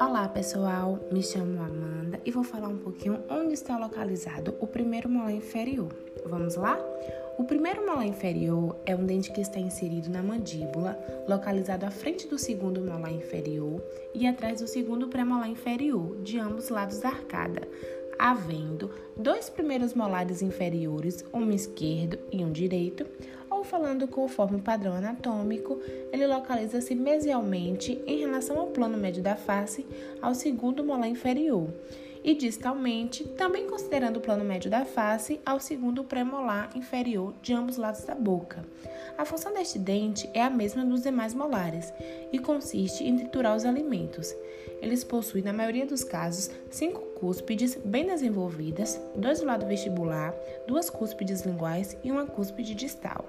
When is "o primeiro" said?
4.60-5.08, 7.36-7.84